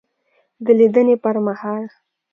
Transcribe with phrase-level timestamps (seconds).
[0.65, 1.83] دلیدني پر مهال